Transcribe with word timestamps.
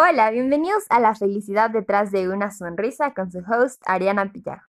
Hola, 0.00 0.30
bienvenidos 0.30 0.84
a 0.90 1.00
La 1.00 1.16
felicidad 1.16 1.70
detrás 1.70 2.12
de 2.12 2.28
una 2.28 2.52
sonrisa 2.52 3.14
con 3.14 3.32
su 3.32 3.40
host 3.40 3.82
Ariana 3.84 4.30
Pillajo. 4.30 4.64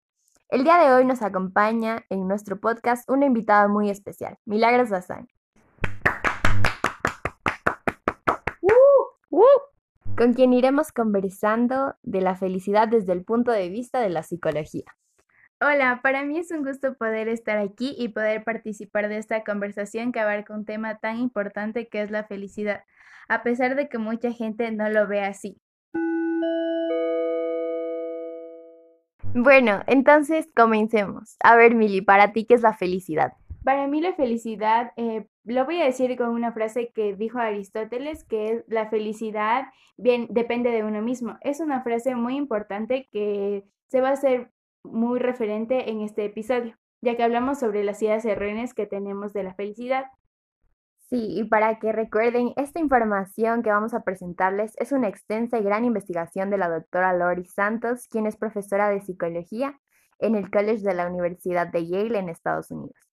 El 0.48 0.62
día 0.62 0.78
de 0.78 0.94
hoy 0.94 1.04
nos 1.04 1.20
acompaña 1.20 2.04
en 2.10 2.28
nuestro 2.28 2.60
podcast 2.60 3.10
una 3.10 3.26
invitada 3.26 3.66
muy 3.66 3.90
especial, 3.90 4.38
Milagros 4.44 4.88
Bazán. 4.88 5.26
Uh, 8.60 8.70
uh, 9.30 10.16
con 10.16 10.32
quien 10.32 10.52
iremos 10.52 10.92
conversando 10.92 11.96
de 12.04 12.20
la 12.20 12.36
felicidad 12.36 12.86
desde 12.86 13.12
el 13.12 13.24
punto 13.24 13.50
de 13.50 13.68
vista 13.68 13.98
de 13.98 14.10
la 14.10 14.22
psicología. 14.22 14.84
Hola, 15.58 16.00
para 16.02 16.22
mí 16.22 16.38
es 16.38 16.50
un 16.50 16.62
gusto 16.62 16.98
poder 16.98 17.28
estar 17.28 17.56
aquí 17.56 17.94
y 17.96 18.08
poder 18.08 18.44
participar 18.44 19.08
de 19.08 19.16
esta 19.16 19.42
conversación 19.42 20.12
que 20.12 20.20
abarca 20.20 20.52
un 20.52 20.66
tema 20.66 20.98
tan 20.98 21.16
importante 21.16 21.88
que 21.88 22.02
es 22.02 22.10
la 22.10 22.24
felicidad, 22.24 22.84
a 23.26 23.42
pesar 23.42 23.74
de 23.74 23.88
que 23.88 23.96
mucha 23.96 24.32
gente 24.32 24.70
no 24.70 24.90
lo 24.90 25.06
ve 25.06 25.22
así. 25.22 25.58
Bueno, 29.32 29.80
entonces 29.86 30.46
comencemos. 30.54 31.38
A 31.42 31.56
ver, 31.56 31.74
Mili, 31.74 32.02
para 32.02 32.32
ti, 32.32 32.44
¿qué 32.44 32.52
es 32.52 32.60
la 32.60 32.74
felicidad? 32.74 33.32
Para 33.64 33.86
mí 33.86 34.02
la 34.02 34.12
felicidad, 34.12 34.92
eh, 34.96 35.26
lo 35.44 35.64
voy 35.64 35.80
a 35.80 35.86
decir 35.86 36.18
con 36.18 36.28
una 36.28 36.52
frase 36.52 36.92
que 36.94 37.16
dijo 37.16 37.38
Aristóteles, 37.38 38.24
que 38.24 38.52
es 38.52 38.64
la 38.68 38.90
felicidad 38.90 39.64
bien 39.96 40.26
depende 40.28 40.70
de 40.70 40.84
uno 40.84 41.00
mismo. 41.00 41.38
Es 41.40 41.60
una 41.60 41.82
frase 41.82 42.14
muy 42.14 42.36
importante 42.36 43.08
que 43.10 43.64
se 43.88 44.02
va 44.02 44.10
a 44.10 44.12
hacer 44.12 44.50
muy 44.92 45.18
referente 45.18 45.90
en 45.90 46.00
este 46.00 46.24
episodio, 46.24 46.76
ya 47.00 47.16
que 47.16 47.22
hablamos 47.22 47.58
sobre 47.58 47.84
las 47.84 48.02
ideas 48.02 48.24
erróneas 48.24 48.74
que 48.74 48.86
tenemos 48.86 49.32
de 49.32 49.44
la 49.44 49.54
felicidad. 49.54 50.06
Sí, 51.08 51.38
y 51.38 51.44
para 51.44 51.78
que 51.78 51.92
recuerden, 51.92 52.52
esta 52.56 52.80
información 52.80 53.62
que 53.62 53.70
vamos 53.70 53.94
a 53.94 54.02
presentarles 54.02 54.72
es 54.78 54.90
una 54.90 55.08
extensa 55.08 55.58
y 55.58 55.62
gran 55.62 55.84
investigación 55.84 56.50
de 56.50 56.58
la 56.58 56.68
doctora 56.68 57.12
Lori 57.12 57.44
Santos, 57.44 58.08
quien 58.08 58.26
es 58.26 58.36
profesora 58.36 58.88
de 58.88 59.00
psicología 59.00 59.78
en 60.18 60.34
el 60.34 60.50
College 60.50 60.82
de 60.82 60.94
la 60.94 61.06
Universidad 61.06 61.68
de 61.68 61.86
Yale 61.86 62.18
en 62.18 62.28
Estados 62.28 62.70
Unidos. 62.72 63.06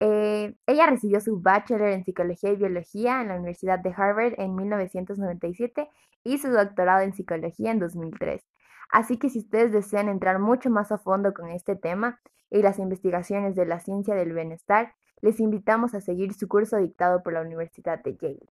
Eh, 0.00 0.54
ella 0.66 0.86
recibió 0.86 1.20
su 1.20 1.40
bachelor 1.40 1.88
en 1.88 2.04
psicología 2.04 2.52
y 2.52 2.56
biología 2.56 3.20
en 3.20 3.28
la 3.28 3.34
Universidad 3.34 3.80
de 3.80 3.92
Harvard 3.96 4.34
en 4.38 4.54
1997 4.54 5.88
y 6.24 6.38
su 6.38 6.48
doctorado 6.50 7.02
en 7.02 7.12
psicología 7.14 7.72
en 7.72 7.80
2003. 7.80 8.42
Así 8.90 9.18
que 9.18 9.30
si 9.30 9.40
ustedes 9.40 9.72
desean 9.72 10.08
entrar 10.08 10.38
mucho 10.38 10.70
más 10.70 10.92
a 10.92 10.98
fondo 10.98 11.34
con 11.34 11.50
este 11.50 11.76
tema 11.76 12.20
y 12.50 12.62
las 12.62 12.78
investigaciones 12.78 13.54
de 13.54 13.66
la 13.66 13.80
ciencia 13.80 14.14
del 14.14 14.32
bienestar, 14.32 14.94
les 15.20 15.40
invitamos 15.40 15.94
a 15.94 16.00
seguir 16.00 16.32
su 16.32 16.48
curso 16.48 16.76
dictado 16.78 17.22
por 17.22 17.32
la 17.32 17.42
Universidad 17.42 18.02
de 18.02 18.16
Yale. 18.16 18.48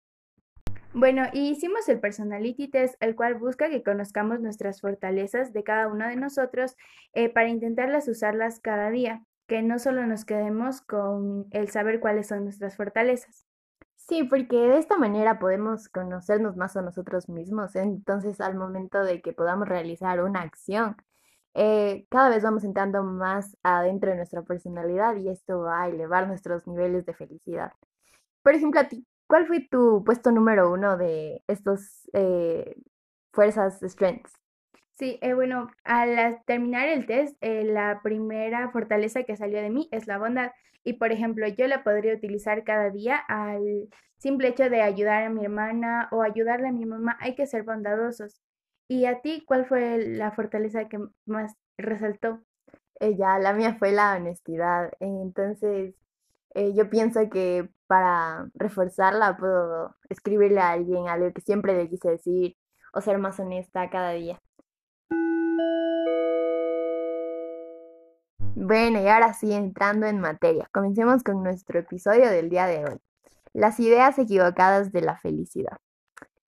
Bueno, 0.93 1.25
hicimos 1.35 1.89
el 1.89 2.01
Personality 2.01 2.69
Test, 2.69 2.95
el 3.01 3.15
cual 3.15 3.35
busca 3.35 3.69
que 3.69 3.83
conozcamos 3.83 4.41
nuestras 4.41 4.81
fortalezas 4.81 5.53
de 5.53 5.63
cada 5.63 5.89
uno 5.89 6.09
de 6.09 6.17
nosotros 6.17 6.75
eh, 7.13 7.29
para 7.29 7.49
intentarlas 7.49 8.09
usarlas 8.09 8.61
cada 8.61 8.91
día, 8.91 9.23
que 9.47 9.63
no 9.63 9.79
solo 9.79 10.07
nos 10.07 10.25
quedemos 10.25 10.81
con 10.81 11.47
el 11.51 11.69
saber 11.69 12.01
cuáles 12.01 12.29
son 12.29 12.45
nuestras 12.45 12.77
fortalezas. 12.77 13.47
Sí, 14.09 14.23
porque 14.23 14.57
de 14.57 14.79
esta 14.79 14.97
manera 14.99 15.39
podemos 15.41 15.89
conocernos 15.89 16.57
más 16.57 16.77
a 16.77 16.83
nosotros 16.83 17.29
mismos. 17.29 17.75
Entonces, 17.75 18.41
al 18.41 18.55
momento 18.55 19.03
de 19.03 19.21
que 19.21 19.33
podamos 19.33 19.69
realizar 19.69 20.23
una 20.23 20.43
acción, 20.43 20.97
eh, 21.55 22.07
cada 22.11 22.29
vez 22.31 22.43
vamos 22.45 22.63
entrando 22.65 23.03
más 23.03 23.57
adentro 23.65 24.11
de 24.11 24.17
nuestra 24.17 24.43
personalidad 24.43 25.17
y 25.17 25.29
esto 25.29 25.61
va 25.63 25.83
a 25.83 25.89
elevar 25.89 26.29
nuestros 26.29 26.67
niveles 26.69 27.05
de 27.07 27.15
felicidad. 27.15 27.73
Por 28.43 28.55
ejemplo, 28.55 28.81
a 28.81 28.89
ti, 28.89 29.07
¿cuál 29.27 29.47
fue 29.49 29.67
tu 29.71 30.05
puesto 30.05 30.31
número 30.33 30.73
uno 30.73 30.97
de 30.97 31.43
estos 31.49 32.09
eh, 32.13 32.77
fuerzas 33.33 33.81
strengths? 33.83 34.33
Sí, 34.99 35.19
eh, 35.21 35.35
bueno, 35.35 35.69
al 35.85 36.43
terminar 36.47 36.89
el 36.89 37.05
test, 37.07 37.37
la 37.43 38.01
primera 38.03 38.71
fortaleza 38.71 39.25
que 39.25 39.37
salió 39.37 39.61
de 39.61 39.69
mí 39.69 39.89
es 39.93 40.07
la 40.07 40.17
bondad. 40.19 40.53
Y 40.85 40.95
por 40.95 41.13
ejemplo, 41.13 41.47
yo 41.49 41.67
la 41.67 41.85
podría 41.85 42.15
utilizar 42.15 42.65
cada 42.65 42.89
día 42.91 43.17
al 43.29 43.89
simple 44.17 44.49
hecho 44.49 44.71
de 44.71 44.81
ayudar 44.81 45.25
a 45.25 45.29
mi 45.29 45.45
hermana 45.45 46.09
o 46.13 46.23
ayudarle 46.23 46.69
a 46.69 46.73
mi 46.73 46.87
mamá. 46.87 47.17
Hay 47.21 47.35
que 47.35 47.47
ser 47.47 47.65
bondadosos. 47.65 48.41
¿Y 48.89 49.05
a 49.05 49.21
ti 49.21 49.45
cuál 49.47 49.67
fue 49.67 49.99
la 49.99 50.31
fortaleza 50.33 50.89
que 50.89 50.99
más 51.27 51.55
resaltó? 51.77 52.41
Ella, 52.99 53.39
la 53.39 53.53
mía 53.53 53.77
fue 53.79 53.93
la 53.93 54.17
honestidad. 54.17 54.93
Entonces, 55.01 55.95
eh, 56.55 56.73
yo 56.75 56.89
pienso 56.89 57.29
que 57.29 57.69
para 57.87 58.49
reforzarla 58.55 59.37
puedo 59.37 59.95
escribirle 60.09 60.61
a 60.61 60.71
alguien 60.71 61.09
algo 61.09 61.33
que 61.35 61.43
siempre 61.43 61.75
le 61.77 61.91
quise 61.91 62.11
decir 62.11 62.57
o 62.95 63.03
ser 63.03 63.19
más 63.19 63.39
honesta 63.39 63.91
cada 63.91 64.13
día. 64.13 64.41
Bueno, 68.69 69.01
y 69.01 69.07
ahora 69.07 69.33
sí, 69.33 69.53
entrando 69.53 70.07
en 70.07 70.19
materia, 70.19 70.69
comencemos 70.73 71.23
con 71.23 71.43
nuestro 71.43 71.79
episodio 71.79 72.31
del 72.31 72.49
día 72.49 72.67
de 72.67 72.85
hoy. 72.85 72.99
Las 73.53 73.79
ideas 73.79 74.19
equivocadas 74.19 74.93
de 74.93 75.03
la 75.03 75.17
felicidad. 75.17 75.79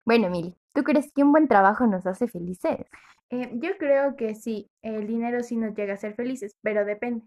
Bueno, 0.05 0.29
Mili, 0.31 0.57
¿tú 0.73 0.83
crees 0.83 1.13
que 1.13 1.23
un 1.23 1.33
buen 1.33 1.49
trabajo 1.49 1.87
nos 1.87 2.07
hace 2.07 2.27
felices? 2.27 2.87
Eh, 3.31 3.51
yo 3.55 3.77
creo 3.79 4.17
que 4.17 4.35
sí, 4.35 4.71
el 4.83 5.07
dinero 5.07 5.43
sí 5.43 5.57
nos 5.57 5.75
llega 5.75 5.95
a 5.95 5.97
ser 5.99 6.15
felices, 6.15 6.57
pero 6.63 6.85
depende. 6.85 7.25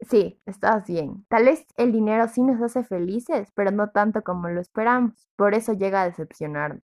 Sí, 0.00 0.40
estás 0.46 0.86
bien. 0.86 1.26
Tal 1.28 1.44
vez 1.44 1.66
el 1.76 1.92
dinero 1.92 2.26
sí 2.28 2.42
nos 2.42 2.60
hace 2.62 2.82
felices, 2.82 3.52
pero 3.54 3.70
no 3.70 3.90
tanto 3.90 4.22
como 4.22 4.48
lo 4.48 4.60
esperamos. 4.60 5.28
Por 5.36 5.54
eso 5.54 5.74
llega 5.74 6.02
a 6.02 6.06
decepcionarnos. 6.06 6.82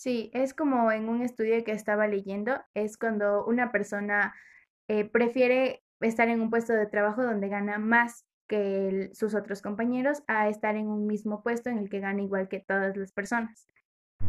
Sí, 0.00 0.30
es 0.32 0.54
como 0.54 0.90
en 0.92 1.10
un 1.10 1.20
estudio 1.20 1.62
que 1.62 1.72
estaba 1.72 2.06
leyendo, 2.06 2.58
es 2.72 2.96
cuando 2.96 3.44
una 3.44 3.70
persona 3.70 4.34
eh, 4.88 5.04
prefiere 5.04 5.82
estar 6.00 6.30
en 6.30 6.40
un 6.40 6.48
puesto 6.48 6.72
de 6.72 6.86
trabajo 6.86 7.22
donde 7.22 7.48
gana 7.48 7.76
más 7.76 8.24
que 8.48 9.10
sus 9.12 9.34
otros 9.34 9.60
compañeros 9.60 10.22
a 10.26 10.48
estar 10.48 10.74
en 10.76 10.86
un 10.86 11.06
mismo 11.06 11.42
puesto 11.42 11.68
en 11.68 11.76
el 11.76 11.90
que 11.90 12.00
gana 12.00 12.22
igual 12.22 12.48
que 12.48 12.60
todas 12.60 12.96
las 12.96 13.12
personas. 13.12 13.68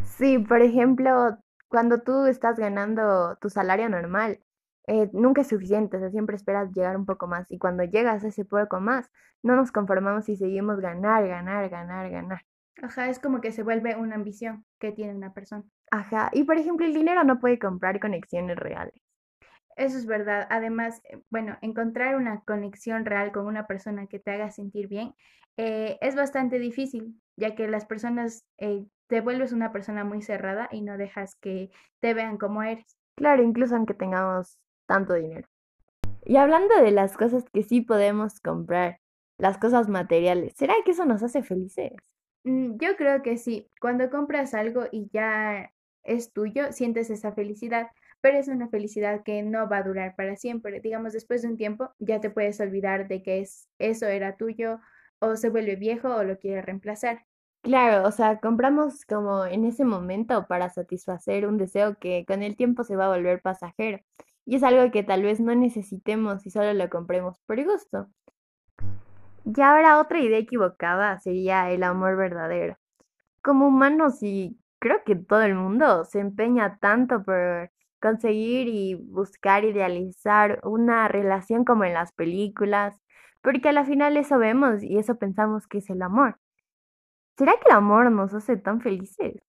Sí, 0.04 0.40
por 0.40 0.62
ejemplo, 0.62 1.38
cuando 1.70 2.02
tú 2.02 2.26
estás 2.26 2.60
ganando 2.60 3.38
tu 3.38 3.50
salario 3.50 3.88
normal, 3.88 4.42
eh, 4.88 5.10
nunca 5.14 5.40
es 5.40 5.48
suficiente, 5.48 5.96
o 5.96 6.00
sea, 6.02 6.10
siempre 6.10 6.36
esperas 6.36 6.74
llegar 6.74 6.98
un 6.98 7.06
poco 7.06 7.28
más 7.28 7.50
y 7.50 7.58
cuando 7.58 7.86
llegas 7.86 8.26
a 8.26 8.28
ese 8.28 8.44
poco 8.44 8.82
más, 8.82 9.10
no 9.42 9.56
nos 9.56 9.72
conformamos 9.72 10.28
y 10.28 10.36
seguimos 10.36 10.82
ganar, 10.82 11.26
ganar, 11.30 11.70
ganar, 11.70 12.10
ganar. 12.10 12.42
Ajá, 12.82 13.10
es 13.10 13.20
como 13.20 13.42
que 13.42 13.52
se 13.52 13.64
vuelve 13.64 13.96
una 13.96 14.16
ambición 14.16 14.66
que 14.80 14.92
tiene 14.92 15.16
una 15.16 15.34
persona. 15.34 15.64
Ajá, 15.92 16.30
y 16.34 16.44
por 16.44 16.58
ejemplo, 16.58 16.86
el 16.86 16.94
dinero 16.94 17.24
no 17.24 17.40
puede 17.40 17.60
comprar 17.60 18.00
conexiones 18.00 18.58
reales. 18.58 18.96
Eso 19.76 19.98
es 19.98 20.06
verdad. 20.06 20.48
Además, 20.50 21.02
eh, 21.10 21.22
bueno, 21.30 21.58
encontrar 21.62 22.16
una 22.16 22.42
conexión 22.42 23.06
real 23.06 23.32
con 23.32 23.46
una 23.46 23.68
persona 23.68 24.08
que 24.08 24.20
te 24.20 24.32
haga 24.32 24.52
sentir 24.52 24.88
bien 24.88 25.14
eh, 25.58 25.98
es 26.02 26.16
bastante 26.16 26.60
difícil, 26.60 27.20
ya 27.36 27.56
que 27.56 27.68
las 27.68 27.86
personas 27.86 28.46
eh, 28.58 28.86
te 29.08 29.22
vuelves 29.22 29.52
una 29.52 29.72
persona 29.72 30.04
muy 30.04 30.22
cerrada 30.22 30.70
y 30.72 30.82
no 30.82 30.98
dejas 30.98 31.36
que 31.36 31.72
te 32.00 32.14
vean 32.14 32.38
como 32.38 32.64
eres. 32.64 32.98
Claro, 33.16 33.44
incluso 33.44 33.76
aunque 33.76 33.94
tengamos 33.94 34.58
tanto 34.88 35.14
dinero. 35.14 35.48
Y 36.24 36.38
hablando 36.38 36.76
de 36.82 36.92
las 36.92 37.18
cosas 37.18 37.44
que 37.52 37.64
sí 37.64 37.82
podemos 37.82 38.40
comprar, 38.40 39.00
las 39.38 39.58
cosas 39.58 39.90
materiales, 39.90 40.54
¿será 40.56 40.76
que 40.86 40.92
eso 40.92 41.06
nos 41.06 41.24
hace 41.24 41.44
felices? 41.44 41.94
Mm, 42.44 42.78
yo 42.78 42.96
creo 42.98 43.22
que 43.22 43.38
sí. 43.38 43.70
Cuando 43.80 44.10
compras 44.10 44.54
algo 44.54 44.86
y 44.92 45.10
ya 45.14 45.72
es 46.04 46.34
tuyo, 46.34 46.72
sientes 46.72 47.10
esa 47.10 47.32
felicidad 47.34 47.88
pero 48.22 48.38
es 48.38 48.48
una 48.48 48.70
felicidad 48.70 49.24
que 49.24 49.42
no 49.42 49.68
va 49.68 49.78
a 49.78 49.84
durar 49.84 50.16
para 50.16 50.36
siempre. 50.36 50.80
Digamos, 50.80 51.14
después 51.14 51.42
de 51.42 51.50
un 51.50 51.58
tiempo 51.58 51.90
ya 52.00 52.22
te 52.22 52.30
puedes 52.30 52.60
olvidar 52.60 53.08
de 53.08 53.24
que 53.24 53.42
es, 53.42 53.68
eso 53.80 54.06
era 54.06 54.38
tuyo 54.38 54.80
o 55.20 55.36
se 55.36 55.50
vuelve 55.50 55.76
viejo 55.76 56.16
o 56.16 56.24
lo 56.24 56.38
quiere 56.38 56.62
reemplazar. 56.62 57.26
Claro, 57.64 58.08
o 58.08 58.12
sea, 58.12 58.40
compramos 58.40 59.06
como 59.06 59.46
en 59.46 59.66
ese 59.66 59.86
momento 59.86 60.48
para 60.48 60.70
satisfacer 60.70 61.46
un 61.46 61.58
deseo 61.58 61.98
que 62.00 62.26
con 62.28 62.42
el 62.42 62.56
tiempo 62.56 62.84
se 62.84 62.96
va 62.96 63.06
a 63.06 63.16
volver 63.16 63.42
pasajero. 63.42 64.00
Y 64.46 64.56
es 64.56 64.64
algo 64.64 64.92
que 64.92 65.04
tal 65.04 65.22
vez 65.22 65.40
no 65.40 65.54
necesitemos 65.54 66.46
y 66.46 66.50
solo 66.50 66.74
lo 66.74 66.90
compremos 66.90 67.40
por 67.46 67.64
gusto. 67.64 68.08
Y 69.46 69.62
ahora 69.62 70.00
otra 70.00 70.20
idea 70.20 70.38
equivocada 70.38 71.20
sería 71.20 71.72
el 71.72 71.84
amor 71.84 72.16
verdadero. 72.16 72.78
Como 73.42 73.68
humanos 73.68 74.22
y 74.22 74.60
creo 74.80 75.04
que 75.04 75.16
todo 75.16 75.42
el 75.44 75.56
mundo 75.56 76.06
se 76.06 76.20
empeña 76.20 76.78
tanto 76.80 77.24
por 77.24 77.72
conseguir 78.02 78.68
y 78.68 78.96
buscar 78.96 79.64
idealizar 79.64 80.60
una 80.64 81.08
relación 81.08 81.66
como 81.66 81.86
en 81.86 81.94
las 81.94 82.12
películas, 82.12 83.00
porque 83.42 83.70
a 83.70 83.72
la 83.72 83.86
final 83.86 84.18
eso 84.18 84.38
vemos 84.40 84.84
y 84.84 84.98
eso 84.98 85.18
pensamos 85.18 85.68
que 85.68 85.80
es 85.80 85.90
el 85.90 86.02
amor. 86.02 86.40
¿Será 87.38 87.54
que 87.54 87.70
el 87.70 87.76
amor 87.76 88.12
nos 88.12 88.34
hace 88.34 88.58
tan 88.58 88.82
felices? 88.82 89.42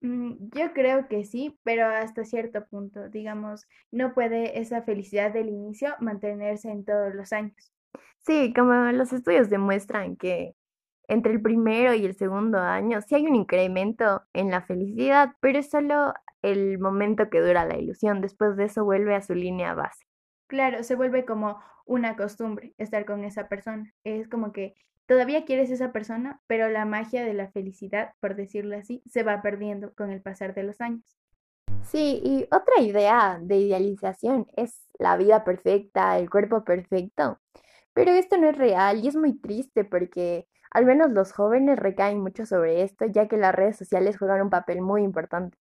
Mm, 0.00 0.50
yo 0.54 0.72
creo 0.72 1.08
que 1.08 1.24
sí, 1.24 1.58
pero 1.62 1.86
hasta 1.86 2.24
cierto 2.24 2.66
punto, 2.66 3.08
digamos, 3.08 3.66
no 3.90 4.14
puede 4.14 4.58
esa 4.60 4.82
felicidad 4.82 5.32
del 5.32 5.48
inicio 5.48 5.94
mantenerse 6.00 6.70
en 6.70 6.84
todos 6.84 7.14
los 7.14 7.32
años. 7.32 7.73
Sí, 8.18 8.52
como 8.54 8.72
los 8.92 9.12
estudios 9.12 9.50
demuestran 9.50 10.16
que 10.16 10.54
entre 11.08 11.32
el 11.32 11.42
primero 11.42 11.92
y 11.94 12.04
el 12.04 12.16
segundo 12.16 12.58
año 12.58 13.00
sí 13.02 13.14
hay 13.14 13.26
un 13.26 13.34
incremento 13.34 14.22
en 14.32 14.50
la 14.50 14.62
felicidad, 14.62 15.32
pero 15.40 15.58
es 15.58 15.70
solo 15.70 16.14
el 16.42 16.78
momento 16.78 17.28
que 17.30 17.40
dura 17.40 17.66
la 17.66 17.76
ilusión. 17.76 18.20
Después 18.20 18.56
de 18.56 18.64
eso 18.64 18.84
vuelve 18.84 19.14
a 19.14 19.22
su 19.22 19.34
línea 19.34 19.74
base. 19.74 20.06
Claro, 20.46 20.82
se 20.82 20.94
vuelve 20.94 21.24
como 21.24 21.58
una 21.86 22.16
costumbre 22.16 22.74
estar 22.78 23.04
con 23.04 23.24
esa 23.24 23.48
persona. 23.48 23.92
Es 24.04 24.28
como 24.28 24.52
que 24.52 24.74
todavía 25.06 25.44
quieres 25.44 25.70
esa 25.70 25.92
persona, 25.92 26.40
pero 26.46 26.68
la 26.68 26.84
magia 26.84 27.24
de 27.24 27.34
la 27.34 27.50
felicidad, 27.50 28.12
por 28.20 28.36
decirlo 28.36 28.76
así, 28.76 29.02
se 29.06 29.22
va 29.22 29.42
perdiendo 29.42 29.94
con 29.94 30.10
el 30.10 30.22
pasar 30.22 30.54
de 30.54 30.62
los 30.62 30.80
años. 30.80 31.16
Sí, 31.82 32.20
y 32.24 32.44
otra 32.44 32.80
idea 32.80 33.38
de 33.42 33.56
idealización 33.56 34.46
es 34.56 34.88
la 34.98 35.16
vida 35.16 35.44
perfecta, 35.44 36.18
el 36.18 36.30
cuerpo 36.30 36.64
perfecto. 36.64 37.40
Pero 37.94 38.10
esto 38.10 38.36
no 38.36 38.50
es 38.50 38.58
real 38.58 39.02
y 39.02 39.08
es 39.08 39.16
muy 39.16 39.38
triste 39.38 39.84
porque 39.84 40.46
al 40.70 40.84
menos 40.84 41.10
los 41.10 41.32
jóvenes 41.32 41.78
recaen 41.78 42.20
mucho 42.20 42.44
sobre 42.44 42.82
esto, 42.82 43.06
ya 43.06 43.28
que 43.28 43.36
las 43.36 43.54
redes 43.54 43.76
sociales 43.76 44.18
juegan 44.18 44.42
un 44.42 44.50
papel 44.50 44.82
muy 44.82 45.02
importante. 45.02 45.56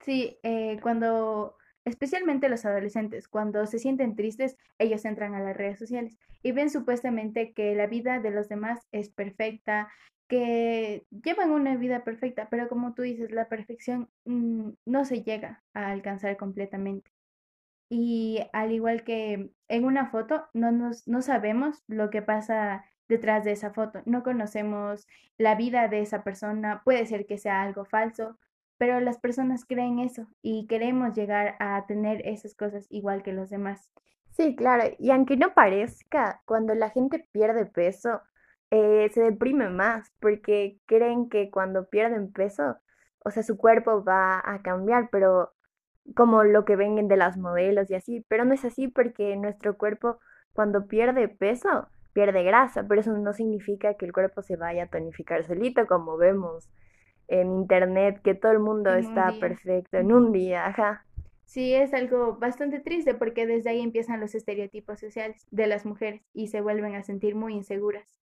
Sí, 0.00 0.38
eh, 0.44 0.78
cuando, 0.82 1.56
especialmente 1.84 2.48
los 2.48 2.64
adolescentes, 2.64 3.26
cuando 3.26 3.66
se 3.66 3.80
sienten 3.80 4.14
tristes, 4.14 4.56
ellos 4.78 5.04
entran 5.04 5.34
a 5.34 5.40
las 5.40 5.56
redes 5.56 5.78
sociales 5.78 6.16
y 6.44 6.52
ven 6.52 6.70
supuestamente 6.70 7.52
que 7.54 7.74
la 7.74 7.88
vida 7.88 8.20
de 8.20 8.30
los 8.30 8.48
demás 8.48 8.86
es 8.92 9.10
perfecta, 9.10 9.88
que 10.28 11.06
llevan 11.10 11.50
una 11.50 11.76
vida 11.76 12.04
perfecta, 12.04 12.48
pero 12.48 12.68
como 12.68 12.94
tú 12.94 13.02
dices, 13.02 13.32
la 13.32 13.48
perfección 13.48 14.08
mm, 14.24 14.70
no 14.84 15.04
se 15.04 15.22
llega 15.22 15.64
a 15.74 15.90
alcanzar 15.90 16.36
completamente. 16.36 17.10
Y 17.88 18.40
al 18.52 18.72
igual 18.72 19.04
que 19.04 19.50
en 19.68 19.84
una 19.84 20.10
foto, 20.10 20.46
no, 20.54 20.72
nos, 20.72 21.06
no 21.06 21.22
sabemos 21.22 21.84
lo 21.86 22.10
que 22.10 22.22
pasa 22.22 22.84
detrás 23.08 23.44
de 23.44 23.52
esa 23.52 23.70
foto, 23.72 24.02
no 24.04 24.22
conocemos 24.22 25.06
la 25.38 25.54
vida 25.54 25.88
de 25.88 26.00
esa 26.00 26.24
persona, 26.24 26.82
puede 26.84 27.06
ser 27.06 27.26
que 27.26 27.38
sea 27.38 27.62
algo 27.62 27.84
falso, 27.84 28.36
pero 28.78 29.00
las 29.00 29.18
personas 29.18 29.64
creen 29.64 30.00
eso 30.00 30.26
y 30.42 30.66
queremos 30.66 31.14
llegar 31.14 31.56
a 31.60 31.86
tener 31.86 32.26
esas 32.26 32.54
cosas 32.54 32.86
igual 32.90 33.22
que 33.22 33.32
los 33.32 33.50
demás. 33.50 33.90
Sí, 34.32 34.54
claro, 34.54 34.84
y 34.98 35.10
aunque 35.10 35.36
no 35.36 35.54
parezca, 35.54 36.42
cuando 36.44 36.74
la 36.74 36.90
gente 36.90 37.26
pierde 37.32 37.64
peso, 37.64 38.20
eh, 38.70 39.08
se 39.14 39.22
deprime 39.22 39.70
más 39.70 40.12
porque 40.20 40.78
creen 40.86 41.30
que 41.30 41.50
cuando 41.50 41.88
pierden 41.88 42.32
peso, 42.32 42.76
o 43.24 43.30
sea, 43.30 43.42
su 43.42 43.56
cuerpo 43.56 44.04
va 44.04 44.42
a 44.44 44.60
cambiar, 44.62 45.08
pero 45.10 45.52
como 46.14 46.44
lo 46.44 46.64
que 46.64 46.76
ven 46.76 47.08
de 47.08 47.16
las 47.16 47.36
modelos 47.36 47.90
y 47.90 47.94
así, 47.94 48.24
pero 48.28 48.44
no 48.44 48.54
es 48.54 48.64
así 48.64 48.88
porque 48.88 49.36
nuestro 49.36 49.76
cuerpo 49.76 50.18
cuando 50.52 50.86
pierde 50.86 51.28
peso, 51.28 51.88
pierde 52.12 52.42
grasa, 52.42 52.84
pero 52.88 53.00
eso 53.00 53.12
no 53.12 53.32
significa 53.32 53.94
que 53.94 54.06
el 54.06 54.12
cuerpo 54.12 54.42
se 54.42 54.56
vaya 54.56 54.84
a 54.84 54.88
tonificar 54.88 55.44
solito, 55.44 55.86
como 55.86 56.16
vemos 56.16 56.68
en 57.28 57.52
internet, 57.52 58.20
que 58.22 58.34
todo 58.34 58.52
el 58.52 58.60
mundo 58.60 58.94
En 58.94 59.00
está 59.00 59.32
perfecto 59.38 59.98
en 59.98 60.12
un 60.12 60.32
día, 60.32 60.66
ajá. 60.66 61.04
Sí, 61.44 61.74
es 61.74 61.94
algo 61.94 62.36
bastante 62.36 62.80
triste 62.80 63.14
porque 63.14 63.46
desde 63.46 63.70
ahí 63.70 63.80
empiezan 63.80 64.20
los 64.20 64.34
estereotipos 64.34 64.98
sociales 64.98 65.46
de 65.50 65.66
las 65.66 65.86
mujeres 65.86 66.22
y 66.32 66.48
se 66.48 66.60
vuelven 66.60 66.94
a 66.94 67.02
sentir 67.02 67.34
muy 67.34 67.54
inseguras. 67.54 68.20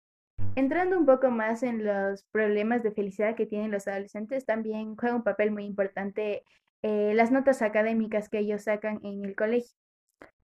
Entrando 0.57 0.99
un 0.99 1.07
poco 1.07 1.31
más 1.31 1.63
en 1.63 1.85
los 1.85 2.25
problemas 2.33 2.83
de 2.83 2.93
felicidad 2.93 3.37
que 3.37 3.47
tienen 3.47 3.71
los 3.71 3.87
adolescentes, 3.87 4.47
también 4.47 4.97
juega 4.97 5.17
un 5.17 5.23
papel 5.23 5.51
muy 5.51 5.65
importante 5.65 6.43
eh, 6.83 7.13
las 7.15 7.31
notas 7.31 7.63
académicas 7.63 8.29
que 8.29 8.39
ellos 8.39 8.65
sacan 8.65 9.01
en 9.03 9.25
el 9.25 9.37
colegio. 9.37 9.77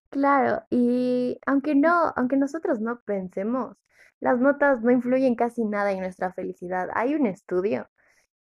Claro, 0.09 0.63
y 0.69 1.39
aunque 1.45 1.75
no, 1.75 2.13
aunque 2.15 2.37
nosotros 2.37 2.79
no 2.79 3.01
pensemos, 3.01 3.77
las 4.19 4.39
notas 4.39 4.81
no 4.81 4.91
influyen 4.91 5.35
casi 5.35 5.65
nada 5.65 5.91
en 5.91 5.99
nuestra 5.99 6.33
felicidad. 6.33 6.89
Hay 6.93 7.13
un 7.15 7.27
estudio 7.27 7.89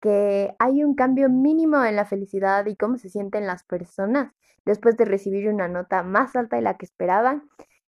que 0.01 0.55
hay 0.59 0.83
un 0.83 0.95
cambio 0.95 1.29
mínimo 1.29 1.83
en 1.85 1.95
la 1.95 2.05
felicidad 2.05 2.65
y 2.65 2.75
cómo 2.75 2.97
se 2.97 3.09
sienten 3.09 3.45
las 3.47 3.63
personas 3.63 4.33
después 4.65 4.97
de 4.97 5.05
recibir 5.05 5.49
una 5.49 5.67
nota 5.67 6.03
más 6.03 6.35
alta 6.35 6.55
de 6.55 6.63
la 6.63 6.77
que 6.77 6.85
esperaban, 6.85 7.43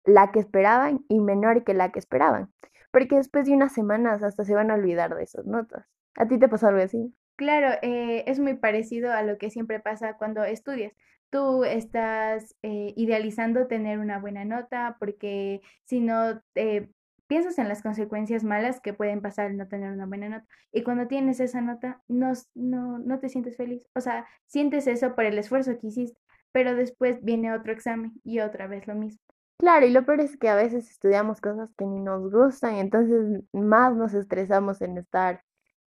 la 0.05 0.31
que 0.32 0.40
esperaban 0.40 1.05
y 1.08 1.20
menor 1.20 1.64
que 1.64 1.75
la 1.75 1.90
que 1.93 1.98
esperaban. 1.98 2.52
Porque 2.90 3.16
después 3.16 3.46
de 3.46 3.55
unas 3.55 3.72
semanas 3.72 4.22
hasta 4.22 4.44
se 4.44 4.55
van 4.55 4.70
a 4.70 4.75
olvidar 4.75 5.14
de 5.16 5.25
esas 5.25 5.46
notas. 5.46 5.87
¿A 6.16 6.26
ti 6.28 6.38
te 6.38 6.48
pasó 6.48 6.69
algo 6.69 6.82
así? 6.82 7.14
Claro, 7.43 7.77
eh, 7.83 8.23
es 8.29 8.39
muy 8.39 8.55
parecido 8.55 9.12
a 9.12 9.25
lo 9.25 9.37
que 9.37 9.50
siempre 9.50 9.81
pasa 9.81 10.17
cuando 10.17 10.44
estudias. 10.44 10.93
Tú 11.29 11.65
estás 11.65 12.55
eh, 12.62 12.94
idealizando 12.97 13.67
tener 13.67 13.99
una 13.99 14.21
buena 14.21 14.44
nota 14.44 14.97
porque 15.00 15.61
si 15.83 15.99
no 15.99 16.41
eh, 16.55 16.89
piensas 17.27 17.59
en 17.59 17.69
las 17.69 17.83
consecuencias 17.83 18.44
malas 18.44 18.81
que 18.81 18.94
pueden 18.94 19.23
pasar 19.23 19.47
al 19.47 19.56
no 19.56 19.67
tener 19.67 19.91
una 19.91 20.06
buena 20.06 20.29
nota. 20.29 20.47
Y 20.71 20.85
cuando 20.85 21.09
tienes 21.09 21.41
esa 21.41 21.61
nota, 21.61 22.00
no, 22.06 22.33
no, 22.55 23.00
no 23.00 23.19
te 23.19 23.29
sientes 23.29 23.56
feliz. 23.56 23.89
O 23.97 24.00
sea, 24.00 24.25
sientes 24.47 24.87
eso 24.87 25.17
por 25.17 25.25
el 25.25 25.37
esfuerzo 25.37 25.77
que 25.81 25.89
hiciste, 25.89 26.21
pero 26.53 26.77
después 26.77 27.25
viene 27.25 27.53
otro 27.53 27.73
examen 27.73 28.12
y 28.23 28.39
otra 28.39 28.69
vez 28.69 28.87
lo 28.87 28.94
mismo. 28.94 29.19
Claro, 29.59 29.85
y 29.85 29.91
lo 29.91 30.05
peor 30.05 30.21
es 30.21 30.37
que 30.37 30.49
a 30.49 30.55
veces 30.55 30.89
estudiamos 30.89 31.41
cosas 31.41 31.71
que 31.77 31.87
ni 31.87 31.99
nos 31.99 32.31
gustan, 32.31 32.77
entonces 32.77 33.43
más 33.53 33.97
nos 33.97 34.15
estresamos 34.15 34.81
en 34.81 34.99
estar 34.99 35.43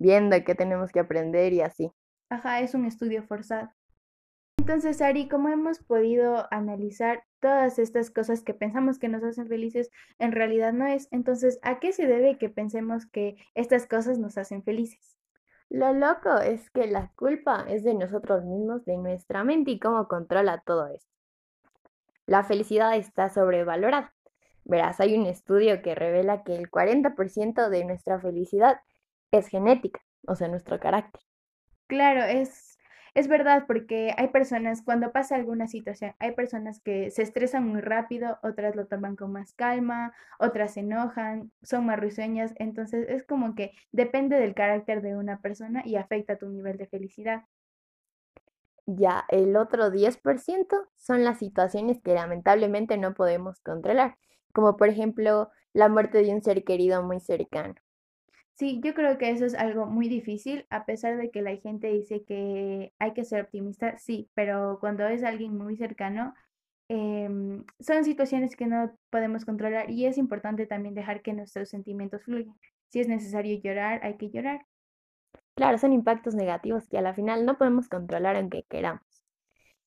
viendo 0.03 0.35
qué 0.43 0.53
tenemos 0.53 0.91
que 0.91 0.99
aprender 0.99 1.53
y 1.53 1.61
así. 1.61 1.89
Ajá, 2.29 2.59
es 2.59 2.75
un 2.75 2.85
estudio 2.85 3.23
forzado. 3.23 3.71
Entonces, 4.57 5.01
Ari, 5.01 5.29
¿cómo 5.29 5.47
hemos 5.49 5.79
podido 5.79 6.45
analizar 6.51 7.23
todas 7.39 7.79
estas 7.79 8.11
cosas 8.11 8.43
que 8.43 8.53
pensamos 8.53 8.99
que 8.99 9.07
nos 9.07 9.23
hacen 9.23 9.47
felices, 9.47 9.89
en 10.19 10.33
realidad 10.33 10.73
no 10.73 10.85
es? 10.85 11.07
Entonces, 11.11 11.59
¿a 11.63 11.79
qué 11.79 11.93
se 11.93 12.05
debe 12.05 12.37
que 12.37 12.49
pensemos 12.49 13.05
que 13.05 13.37
estas 13.55 13.87
cosas 13.87 14.19
nos 14.19 14.37
hacen 14.37 14.61
felices? 14.63 15.17
Lo 15.69 15.93
loco 15.93 16.37
es 16.37 16.69
que 16.69 16.85
la 16.87 17.11
culpa 17.15 17.65
es 17.67 17.83
de 17.83 17.93
nosotros 17.93 18.43
mismos, 18.45 18.85
de 18.85 18.97
nuestra 18.97 19.43
mente 19.43 19.71
y 19.71 19.79
cómo 19.79 20.07
controla 20.07 20.61
todo 20.65 20.87
esto. 20.87 21.11
La 22.25 22.43
felicidad 22.43 22.95
está 22.95 23.29
sobrevalorada. 23.29 24.13
Verás, 24.65 24.99
hay 24.99 25.17
un 25.17 25.25
estudio 25.25 25.81
que 25.81 25.95
revela 25.95 26.43
que 26.43 26.55
el 26.55 26.69
40% 26.69 27.69
de 27.69 27.85
nuestra 27.85 28.19
felicidad 28.19 28.79
es 29.33 29.47
genética, 29.47 29.99
o 30.27 30.35
sea, 30.35 30.47
nuestro 30.47 30.79
carácter. 30.79 31.21
Claro, 31.87 32.23
es, 32.23 32.77
es 33.15 33.27
verdad, 33.27 33.65
porque 33.67 34.13
hay 34.17 34.29
personas, 34.29 34.83
cuando 34.83 35.11
pasa 35.11 35.35
alguna 35.35 35.67
situación, 35.67 36.13
hay 36.19 36.31
personas 36.33 36.79
que 36.81 37.09
se 37.11 37.23
estresan 37.23 37.67
muy 37.67 37.81
rápido, 37.81 38.37
otras 38.43 38.75
lo 38.75 38.85
toman 38.87 39.15
con 39.15 39.31
más 39.31 39.53
calma, 39.53 40.13
otras 40.39 40.75
se 40.75 40.81
enojan, 40.81 41.51
son 41.63 41.85
más 41.87 41.99
risueñas, 41.99 42.53
entonces 42.57 43.07
es 43.09 43.23
como 43.23 43.55
que 43.55 43.71
depende 43.91 44.39
del 44.39 44.53
carácter 44.53 45.01
de 45.01 45.17
una 45.17 45.41
persona 45.41 45.81
y 45.85 45.95
afecta 45.95 46.37
tu 46.37 46.47
nivel 46.49 46.77
de 46.77 46.87
felicidad. 46.87 47.43
Ya 48.85 49.25
el 49.29 49.55
otro 49.55 49.89
10% 49.91 50.89
son 50.97 51.23
las 51.23 51.39
situaciones 51.39 52.01
que 52.01 52.13
lamentablemente 52.13 52.97
no 52.97 53.13
podemos 53.13 53.61
controlar, 53.61 54.17
como 54.53 54.77
por 54.77 54.89
ejemplo 54.89 55.49
la 55.73 55.89
muerte 55.89 56.21
de 56.21 56.33
un 56.33 56.43
ser 56.43 56.63
querido 56.63 57.01
muy 57.01 57.19
cercano. 57.19 57.75
Sí, 58.55 58.79
yo 58.83 58.93
creo 58.93 59.17
que 59.17 59.31
eso 59.31 59.45
es 59.45 59.55
algo 59.55 59.87
muy 59.87 60.07
difícil, 60.07 60.65
a 60.69 60.85
pesar 60.85 61.17
de 61.17 61.31
que 61.31 61.41
la 61.41 61.55
gente 61.57 61.87
dice 61.87 62.23
que 62.23 62.93
hay 62.99 63.13
que 63.13 63.25
ser 63.25 63.41
optimista, 63.43 63.97
sí, 63.97 64.29
pero 64.35 64.77
cuando 64.79 65.07
es 65.07 65.23
alguien 65.23 65.57
muy 65.57 65.75
cercano, 65.75 66.33
em, 66.87 67.63
son 67.79 68.03
situaciones 68.03 68.55
que 68.55 68.67
no 68.67 68.95
podemos 69.09 69.45
controlar 69.45 69.89
y 69.89 70.05
es 70.05 70.17
importante 70.19 70.67
también 70.67 70.93
dejar 70.93 71.21
que 71.23 71.33
nuestros 71.33 71.69
sentimientos 71.69 72.23
fluyan. 72.23 72.55
Si 72.89 72.99
es 72.99 73.07
necesario 73.07 73.59
llorar, 73.59 74.01
hay 74.03 74.17
que 74.17 74.29
llorar. 74.29 74.65
Claro, 75.55 75.79
son 75.79 75.93
impactos 75.93 76.35
negativos 76.35 76.87
que 76.87 76.99
a 76.99 77.01
la 77.01 77.15
final 77.15 77.45
no 77.45 77.57
podemos 77.57 77.89
controlar 77.89 78.35
aunque 78.35 78.63
queramos. 78.69 79.01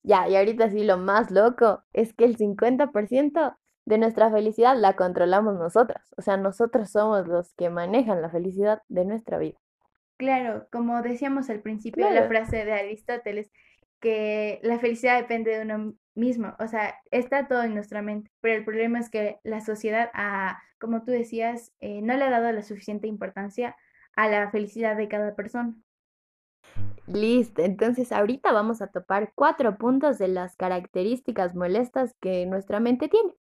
Ya, 0.03 0.27
y 0.29 0.35
ahorita 0.35 0.69
sí 0.69 0.83
lo 0.83 0.97
más 0.97 1.31
loco 1.31 1.83
es 1.93 2.13
que 2.13 2.25
el 2.25 2.37
50% 2.37 3.57
de 3.87 3.97
nuestra 3.97 4.29
felicidad 4.31 4.77
la 4.77 4.95
controlamos 4.95 5.55
nosotras. 5.55 6.13
O 6.17 6.21
sea, 6.21 6.37
nosotros 6.37 6.91
somos 6.91 7.27
los 7.27 7.53
que 7.55 7.71
manejan 7.71 8.21
la 8.21 8.29
felicidad 8.29 8.83
de 8.89 9.05
nuestra 9.05 9.39
vida. 9.39 9.57
Claro, 10.17 10.67
como 10.71 11.01
decíamos 11.01 11.49
al 11.49 11.61
principio, 11.61 12.09
la 12.09 12.27
Claro. 12.27 12.27
frase 12.27 12.65
de 12.65 12.73
Aristóteles, 12.73 13.51
que 13.99 14.59
la 14.63 14.79
felicidad 14.79 15.17
depende 15.19 15.51
de 15.55 15.61
uno 15.63 15.95
mismo, 16.15 16.55
o 16.59 16.67
sea, 16.67 16.95
está 17.11 17.47
todo 17.47 17.63
en 17.63 17.75
nuestra 17.75 18.01
mente, 18.01 18.31
pero 18.41 18.55
el 18.55 18.65
problema 18.65 18.99
es 18.99 19.09
que 19.11 19.39
la 19.43 19.61
sociedad, 19.61 20.09
como 20.79 21.03
tú 21.03 21.11
decías, 21.11 21.73
eh, 21.79 22.01
no 22.01 22.15
le 22.17 22.23
ha 22.25 22.29
dado 22.31 22.51
la 22.51 22.63
suficiente 22.63 23.07
importancia 23.07 23.75
a 24.15 24.27
la 24.27 24.49
felicidad 24.51 24.97
de 24.97 25.07
cada 25.07 25.35
persona. 25.35 25.75
Listo, 27.07 27.63
entonces 27.63 28.11
ahorita 28.11 28.51
vamos 28.51 28.81
a 28.81 28.87
topar 28.87 29.31
cuatro 29.35 29.77
puntos 29.77 30.17
de 30.17 30.27
las 30.27 30.55
características 30.57 31.55
molestas 31.55 32.13
que 32.19 32.45
nuestra 32.45 32.79
mente 32.81 33.07
tiene. 33.07 33.33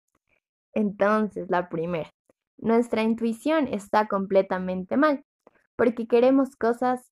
Entonces, 0.76 1.48
la 1.48 1.70
primera, 1.70 2.12
nuestra 2.58 3.02
intuición 3.02 3.66
está 3.66 4.08
completamente 4.08 4.98
mal, 4.98 5.24
porque 5.74 6.06
queremos 6.06 6.54
cosas 6.54 7.10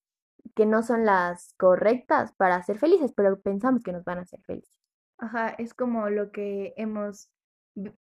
que 0.54 0.66
no 0.66 0.82
son 0.82 1.06
las 1.06 1.54
correctas 1.56 2.34
para 2.34 2.62
ser 2.62 2.78
felices, 2.78 3.14
pero 3.16 3.40
pensamos 3.40 3.82
que 3.82 3.92
nos 3.92 4.04
van 4.04 4.18
a 4.18 4.20
hacer 4.20 4.42
felices. 4.42 4.78
Ajá, 5.16 5.48
es 5.56 5.72
como 5.72 6.10
lo 6.10 6.30
que 6.30 6.74
hemos 6.76 7.30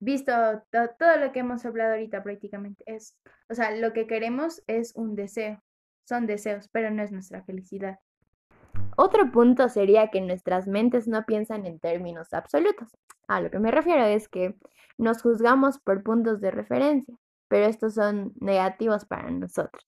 visto 0.00 0.32
todo 0.72 1.16
lo 1.18 1.30
que 1.30 1.38
hemos 1.38 1.64
hablado 1.64 1.92
ahorita 1.92 2.24
prácticamente. 2.24 2.82
Es, 2.84 3.16
o 3.48 3.54
sea, 3.54 3.70
lo 3.76 3.92
que 3.92 4.08
queremos 4.08 4.64
es 4.66 4.96
un 4.96 5.14
deseo, 5.14 5.62
son 6.08 6.26
deseos, 6.26 6.68
pero 6.72 6.90
no 6.90 7.04
es 7.04 7.12
nuestra 7.12 7.44
felicidad. 7.44 8.00
Otro 8.96 9.30
punto 9.30 9.68
sería 9.68 10.08
que 10.08 10.20
nuestras 10.20 10.66
mentes 10.66 11.08
no 11.08 11.24
piensan 11.24 11.66
en 11.66 11.78
términos 11.78 12.32
absolutos. 12.32 12.96
A 13.28 13.40
lo 13.40 13.50
que 13.50 13.58
me 13.58 13.70
refiero 13.70 14.04
es 14.04 14.28
que 14.28 14.54
nos 14.98 15.22
juzgamos 15.22 15.78
por 15.78 16.02
puntos 16.02 16.40
de 16.40 16.50
referencia, 16.50 17.16
pero 17.48 17.66
estos 17.66 17.94
son 17.94 18.32
negativos 18.40 19.04
para 19.04 19.30
nosotros. 19.30 19.86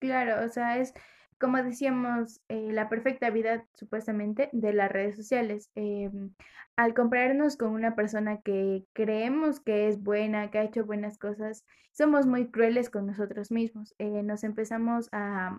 Claro, 0.00 0.44
o 0.44 0.48
sea, 0.48 0.78
es 0.78 0.92
como 1.38 1.62
decíamos, 1.62 2.40
eh, 2.48 2.72
la 2.72 2.88
perfecta 2.88 3.30
vida 3.30 3.66
supuestamente 3.74 4.48
de 4.52 4.72
las 4.72 4.90
redes 4.90 5.16
sociales. 5.16 5.70
Em, 5.74 6.32
al 6.76 6.94
compararnos 6.94 7.56
con 7.56 7.70
una 7.72 7.94
persona 7.94 8.40
que 8.42 8.84
creemos 8.92 9.60
que 9.60 9.88
es 9.88 10.02
buena, 10.02 10.50
que 10.50 10.58
ha 10.58 10.64
hecho 10.64 10.84
buenas 10.86 11.18
cosas, 11.18 11.64
somos 11.92 12.26
muy 12.26 12.50
crueles 12.50 12.90
con 12.90 13.06
nosotros 13.06 13.50
mismos. 13.50 13.94
Eh, 13.98 14.22
nos 14.22 14.44
empezamos 14.44 15.08
a, 15.12 15.58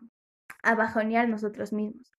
a 0.64 0.76
bajonear 0.76 1.30
nosotros 1.30 1.74
mismos. 1.74 2.17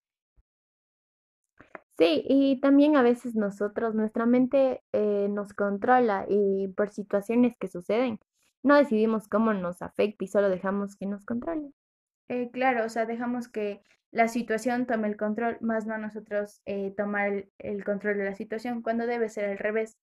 Sí, 1.99 2.23
y 2.28 2.61
también 2.61 2.97
a 2.97 3.02
veces 3.02 3.35
nosotros, 3.35 3.97
nuestra 3.97 4.25
mente 4.25 4.83
eh, 4.93 5.26
nos 5.28 5.52
controla 5.52 6.26
y 6.28 6.69
por 6.69 6.90
situaciones 6.90 7.57
que 7.59 7.67
suceden, 7.67 8.21
no 8.62 8.76
decidimos 8.76 9.26
cómo 9.26 9.52
nos 9.52 9.83
afecta 9.83 10.25
y 10.25 10.28
solo 10.28 10.49
dejamos 10.49 10.95
que 10.95 11.07
nos 11.07 11.25
controle. 11.25 11.73
Eh, 12.28 12.50
claro, 12.52 12.85
o 12.85 12.88
sea, 12.88 13.05
dejamos 13.05 13.49
que 13.49 13.83
la 14.12 14.28
situación 14.28 14.87
tome 14.87 15.09
el 15.09 15.17
control, 15.17 15.59
más 15.61 15.87
no 15.87 15.99
nosotros 15.99 16.62
eh, 16.67 16.95
tomar 16.97 17.47
el, 17.59 17.85
control 17.85 18.17
de 18.19 18.26
la 18.26 18.35
situación, 18.35 18.81
cuando 18.81 19.07
debe 19.07 19.28
ser 19.28 19.47
al 19.47 19.59
revés. 19.59 19.99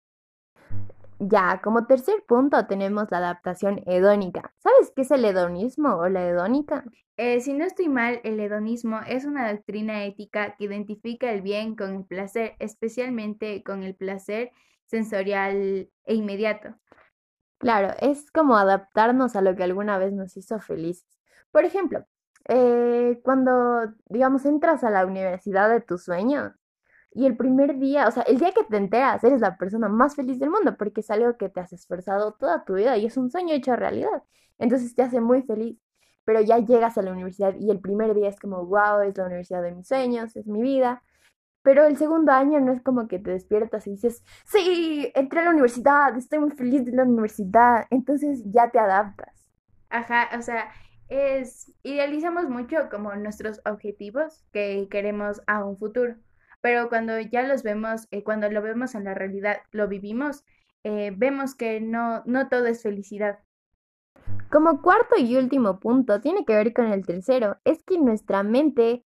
Ya, 1.29 1.61
como 1.63 1.85
tercer 1.85 2.23
punto 2.27 2.65
tenemos 2.67 3.09
la 3.09 3.19
adaptación 3.19 3.81
hedónica. 3.85 4.53
¿Sabes 4.57 4.91
qué 4.93 5.03
es 5.03 5.11
el 5.11 5.23
hedonismo 5.23 5.95
o 5.95 6.09
la 6.09 6.27
hedónica? 6.27 6.83
Eh, 7.15 7.39
si 7.39 7.53
no 7.53 7.63
estoy 7.63 7.87
mal, 7.87 8.19
el 8.23 8.39
hedonismo 8.39 8.99
es 9.07 9.23
una 9.23 9.49
doctrina 9.51 10.03
ética 10.03 10.55
que 10.57 10.65
identifica 10.65 11.31
el 11.31 11.41
bien 11.41 11.75
con 11.75 11.95
el 11.95 12.05
placer, 12.05 12.55
especialmente 12.59 13.63
con 13.63 13.83
el 13.83 13.95
placer 13.95 14.51
sensorial 14.85 15.89
e 16.03 16.13
inmediato. 16.13 16.75
Claro, 17.59 17.93
es 18.01 18.29
como 18.31 18.57
adaptarnos 18.57 19.37
a 19.37 19.41
lo 19.41 19.55
que 19.55 19.63
alguna 19.63 19.97
vez 19.97 20.11
nos 20.11 20.35
hizo 20.35 20.59
felices. 20.59 21.07
Por 21.51 21.63
ejemplo, 21.63 22.05
eh, 22.49 23.21
cuando, 23.23 23.93
digamos, 24.09 24.45
entras 24.45 24.83
a 24.83 24.89
la 24.89 25.05
universidad 25.05 25.69
de 25.69 25.79
tus 25.79 26.03
sueños 26.03 26.51
y 27.13 27.25
el 27.25 27.37
primer 27.37 27.77
día, 27.77 28.07
o 28.07 28.11
sea, 28.11 28.23
el 28.23 28.39
día 28.39 28.51
que 28.51 28.63
te 28.63 28.77
enteras, 28.77 29.23
eres 29.23 29.41
la 29.41 29.57
persona 29.57 29.87
más 29.87 30.15
feliz 30.15 30.39
del 30.39 30.49
mundo 30.49 30.75
porque 30.77 31.01
es 31.01 31.11
algo 31.11 31.37
que 31.37 31.49
te 31.49 31.59
has 31.59 31.71
esforzado 31.73 32.33
toda 32.33 32.65
tu 32.65 32.73
vida 32.75 32.97
y 32.97 33.05
es 33.05 33.17
un 33.17 33.29
sueño 33.29 33.53
hecho 33.53 33.75
realidad. 33.75 34.23
Entonces 34.57 34.95
te 34.95 35.03
hace 35.03 35.21
muy 35.21 35.43
feliz. 35.43 35.77
Pero 36.25 36.39
ya 36.39 36.57
llegas 36.57 36.97
a 36.97 37.01
la 37.01 37.11
universidad 37.11 37.53
y 37.59 37.69
el 37.69 37.81
primer 37.81 38.13
día 38.13 38.29
es 38.29 38.39
como, 38.39 38.65
wow, 38.65 39.01
es 39.01 39.17
la 39.17 39.25
universidad 39.25 39.61
de 39.61 39.73
mis 39.73 39.87
sueños, 39.87 40.35
es 40.37 40.47
mi 40.47 40.61
vida. 40.61 41.03
Pero 41.63 41.85
el 41.85 41.97
segundo 41.97 42.31
año 42.31 42.59
no 42.61 42.71
es 42.71 42.81
como 42.81 43.07
que 43.07 43.19
te 43.19 43.31
despiertas 43.31 43.87
y 43.87 43.91
dices, 43.91 44.23
sí, 44.45 45.11
entré 45.15 45.41
a 45.41 45.43
la 45.43 45.49
universidad, 45.51 46.15
estoy 46.15 46.39
muy 46.39 46.51
feliz 46.51 46.85
de 46.85 46.93
la 46.93 47.03
universidad. 47.03 47.85
Entonces 47.89 48.41
ya 48.45 48.69
te 48.69 48.79
adaptas. 48.79 49.49
Ajá, 49.89 50.29
o 50.37 50.41
sea, 50.41 50.71
es, 51.09 51.73
idealizamos 51.83 52.49
mucho 52.49 52.89
como 52.89 53.13
nuestros 53.15 53.61
objetivos 53.65 54.43
que 54.51 54.87
queremos 54.89 55.41
a 55.45 55.63
un 55.65 55.77
futuro, 55.77 56.15
pero 56.63 56.87
cuando 56.87 57.19
ya 57.19 57.43
los 57.43 57.61
vemos, 57.61 58.07
eh, 58.11 58.23
cuando 58.23 58.49
lo 58.49 58.61
vemos 58.61 58.95
en 58.95 59.03
la 59.03 59.13
realidad, 59.13 59.57
lo 59.73 59.89
vivimos, 59.89 60.45
eh, 60.85 61.11
vemos 61.13 61.55
que 61.55 61.81
no, 61.81 62.23
no 62.25 62.47
todo 62.47 62.67
es 62.67 62.81
felicidad. 62.81 63.39
Como 64.49 64.81
cuarto 64.81 65.17
y 65.17 65.35
último 65.35 65.81
punto, 65.81 66.21
tiene 66.21 66.45
que 66.45 66.55
ver 66.55 66.71
con 66.71 66.85
el 66.85 67.05
tercero, 67.05 67.57
es 67.65 67.83
que 67.83 67.99
nuestra 67.99 68.43
mente 68.43 69.03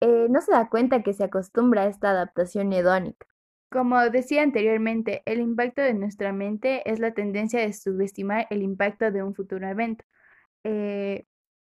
eh, 0.00 0.28
no 0.30 0.40
se 0.40 0.52
da 0.52 0.70
cuenta 0.70 1.02
que 1.02 1.12
se 1.12 1.24
acostumbra 1.24 1.82
a 1.82 1.88
esta 1.88 2.08
adaptación 2.08 2.72
hedónica. 2.72 3.26
Como 3.70 4.00
decía 4.08 4.42
anteriormente, 4.42 5.22
el 5.26 5.40
impacto 5.40 5.82
de 5.82 5.92
nuestra 5.92 6.32
mente 6.32 6.90
es 6.90 7.00
la 7.00 7.12
tendencia 7.12 7.60
de 7.60 7.74
subestimar 7.74 8.46
el 8.48 8.62
impacto 8.62 9.10
de 9.10 9.22
un 9.22 9.34
futuro 9.34 9.68
evento. 9.68 10.06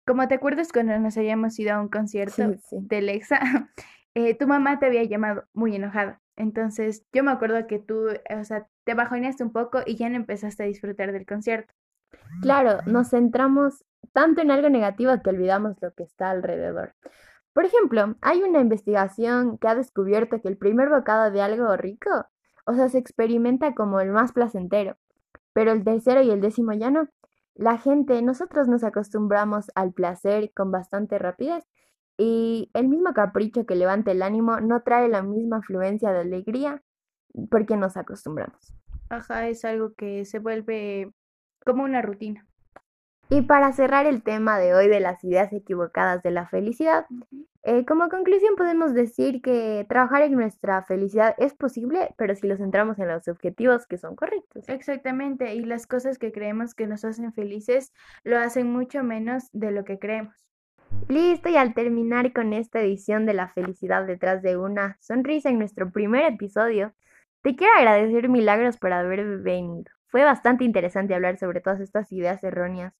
Como 0.06 0.28
te 0.28 0.34
acuerdas 0.34 0.70
cuando 0.72 0.96
nos 1.00 1.16
habíamos 1.16 1.58
ido 1.58 1.74
a 1.74 1.80
un 1.80 1.88
concierto 1.88 2.54
de 2.70 3.02
Lexa, 3.02 3.40
eh, 4.14 4.36
tu 4.36 4.46
mamá 4.46 4.78
te 4.78 4.86
había 4.86 5.04
llamado 5.04 5.44
muy 5.52 5.74
enojada. 5.76 6.20
Entonces 6.36 7.04
yo 7.12 7.22
me 7.22 7.30
acuerdo 7.30 7.66
que 7.66 7.78
tú, 7.78 8.06
o 8.08 8.44
sea, 8.44 8.66
te 8.84 8.94
bajoneaste 8.94 9.44
un 9.44 9.52
poco 9.52 9.80
y 9.84 9.96
ya 9.96 10.08
no 10.08 10.16
empezaste 10.16 10.62
a 10.62 10.66
disfrutar 10.66 11.12
del 11.12 11.26
concierto. 11.26 11.72
Claro, 12.40 12.80
nos 12.86 13.10
centramos 13.10 13.84
tanto 14.12 14.42
en 14.42 14.50
algo 14.50 14.68
negativo 14.68 15.12
que 15.22 15.30
olvidamos 15.30 15.76
lo 15.80 15.92
que 15.92 16.02
está 16.02 16.30
alrededor. 16.30 16.94
Por 17.52 17.64
ejemplo, 17.64 18.16
hay 18.22 18.42
una 18.42 18.60
investigación 18.60 19.58
que 19.58 19.68
ha 19.68 19.74
descubierto 19.74 20.40
que 20.40 20.48
el 20.48 20.56
primer 20.56 20.88
bocado 20.88 21.30
de 21.30 21.42
algo 21.42 21.76
rico, 21.76 22.10
o 22.64 22.74
sea, 22.74 22.88
se 22.88 22.98
experimenta 22.98 23.74
como 23.74 24.00
el 24.00 24.10
más 24.10 24.32
placentero, 24.32 24.96
pero 25.52 25.72
el 25.72 25.84
tercero 25.84 26.22
y 26.22 26.30
el 26.30 26.40
décimo 26.40 26.72
ya 26.72 26.90
no. 26.90 27.08
La 27.54 27.76
gente, 27.76 28.22
nosotros 28.22 28.68
nos 28.68 28.82
acostumbramos 28.84 29.70
al 29.74 29.92
placer 29.92 30.50
con 30.54 30.70
bastante 30.70 31.18
rapidez 31.18 31.64
y 32.18 32.70
el 32.74 32.88
mismo 32.88 33.12
capricho 33.14 33.66
que 33.66 33.74
levanta 33.74 34.12
el 34.12 34.22
ánimo 34.22 34.60
no 34.60 34.82
trae 34.82 35.08
la 35.08 35.22
misma 35.22 35.58
afluencia 35.58 36.12
de 36.12 36.20
alegría 36.20 36.82
porque 37.50 37.76
nos 37.76 37.96
acostumbramos. 37.96 38.74
Ajá, 39.08 39.48
es 39.48 39.64
algo 39.64 39.94
que 39.94 40.24
se 40.24 40.38
vuelve 40.38 41.12
como 41.64 41.84
una 41.84 42.02
rutina. 42.02 42.46
Y 43.28 43.42
para 43.42 43.72
cerrar 43.72 44.06
el 44.06 44.22
tema 44.22 44.58
de 44.58 44.74
hoy 44.74 44.88
de 44.88 45.00
las 45.00 45.24
ideas 45.24 45.52
equivocadas 45.52 46.22
de 46.22 46.30
la 46.30 46.46
felicidad, 46.48 47.06
eh, 47.62 47.86
como 47.86 48.08
conclusión 48.08 48.56
podemos 48.56 48.92
decir 48.92 49.40
que 49.40 49.86
trabajar 49.88 50.22
en 50.22 50.32
nuestra 50.32 50.82
felicidad 50.82 51.34
es 51.38 51.54
posible, 51.54 52.14
pero 52.18 52.34
si 52.34 52.46
lo 52.46 52.56
centramos 52.56 52.98
en 52.98 53.08
los 53.08 53.28
objetivos 53.28 53.86
que 53.86 53.96
son 53.96 54.16
correctos. 54.16 54.68
Exactamente, 54.68 55.54
y 55.54 55.60
las 55.64 55.86
cosas 55.86 56.18
que 56.18 56.32
creemos 56.32 56.74
que 56.74 56.86
nos 56.86 57.04
hacen 57.04 57.32
felices 57.32 57.92
lo 58.24 58.38
hacen 58.38 58.70
mucho 58.70 59.02
menos 59.02 59.48
de 59.52 59.70
lo 59.70 59.84
que 59.84 59.98
creemos. 59.98 60.34
Listo, 61.08 61.48
y 61.48 61.56
al 61.56 61.74
terminar 61.74 62.32
con 62.32 62.52
esta 62.52 62.80
edición 62.80 63.26
de 63.26 63.34
la 63.34 63.48
felicidad 63.48 64.06
detrás 64.06 64.42
de 64.42 64.56
una 64.56 64.96
sonrisa 65.00 65.50
en 65.50 65.58
nuestro 65.58 65.90
primer 65.90 66.24
episodio, 66.24 66.94
te 67.42 67.54
quiero 67.56 67.74
agradecer 67.74 68.28
milagros 68.28 68.78
por 68.78 68.92
haber 68.92 69.38
venido. 69.38 69.90
Fue 70.06 70.24
bastante 70.24 70.64
interesante 70.64 71.14
hablar 71.14 71.38
sobre 71.38 71.60
todas 71.60 71.80
estas 71.80 72.10
ideas 72.12 72.42
erróneas 72.44 72.94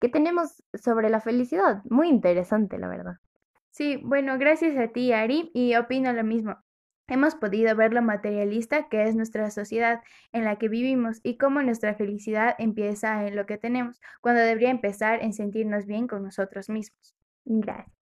que 0.00 0.08
tenemos 0.08 0.62
sobre 0.74 1.10
la 1.10 1.20
felicidad. 1.20 1.82
Muy 1.84 2.08
interesante, 2.08 2.78
la 2.78 2.88
verdad. 2.88 3.16
Sí, 3.70 4.00
bueno, 4.02 4.38
gracias 4.38 4.76
a 4.78 4.88
ti, 4.88 5.12
Ari, 5.12 5.50
y 5.54 5.76
opino 5.76 6.12
lo 6.12 6.24
mismo. 6.24 6.56
Hemos 7.08 7.34
podido 7.34 7.74
ver 7.74 7.92
lo 7.92 8.02
materialista 8.02 8.88
que 8.88 9.02
es 9.02 9.16
nuestra 9.16 9.50
sociedad 9.50 10.00
en 10.32 10.44
la 10.44 10.56
que 10.56 10.68
vivimos 10.68 11.20
y 11.22 11.36
cómo 11.38 11.60
nuestra 11.60 11.94
felicidad 11.94 12.54
empieza 12.58 13.26
en 13.26 13.36
lo 13.36 13.46
que 13.46 13.58
tenemos, 13.58 14.00
cuando 14.20 14.40
debería 14.40 14.70
empezar 14.70 15.22
en 15.22 15.32
sentirnos 15.32 15.86
bien 15.86 16.06
con 16.06 16.22
nosotros 16.22 16.68
mismos. 16.68 17.16
Gracias. 17.44 18.00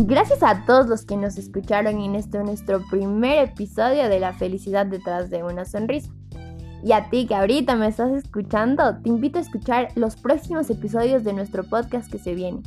Gracias 0.00 0.44
a 0.44 0.64
todos 0.64 0.86
los 0.86 1.04
que 1.04 1.16
nos 1.16 1.36
escucharon 1.38 2.00
en 2.00 2.14
este 2.14 2.38
nuestro 2.38 2.82
primer 2.88 3.48
episodio 3.48 4.08
de 4.08 4.20
La 4.20 4.32
felicidad 4.32 4.86
detrás 4.86 5.28
de 5.28 5.42
una 5.42 5.64
sonrisa. 5.64 6.10
Y 6.82 6.92
a 6.92 7.10
ti 7.10 7.26
que 7.26 7.34
ahorita 7.34 7.74
me 7.74 7.88
estás 7.88 8.12
escuchando, 8.12 8.98
te 9.02 9.08
invito 9.08 9.38
a 9.38 9.42
escuchar 9.42 9.88
los 9.96 10.16
próximos 10.16 10.70
episodios 10.70 11.24
de 11.24 11.32
nuestro 11.32 11.64
podcast 11.64 12.10
que 12.10 12.18
se 12.18 12.34
viene. 12.34 12.62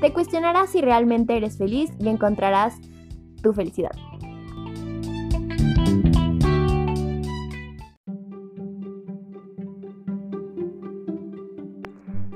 Te 0.00 0.12
cuestionarás 0.12 0.70
si 0.70 0.80
realmente 0.80 1.36
eres 1.36 1.58
feliz 1.58 1.90
y 1.98 2.08
encontrarás 2.08 2.76
tu 3.42 3.52
felicidad. 3.52 3.92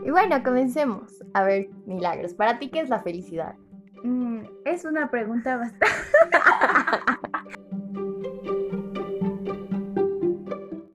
Y 0.05 0.11
bueno, 0.11 0.43
comencemos. 0.43 1.23
A 1.35 1.45
ver, 1.45 1.69
Milagros, 1.87 2.35
¿para 2.35 2.59
ti 2.59 2.69
qué 2.69 2.81
es 2.81 2.89
la 2.89 3.01
felicidad? 3.01 3.55
Mm, 4.03 4.41
es 4.65 4.85
una 4.85 5.11
pregunta 5.11 5.57
bastante... 5.57 5.87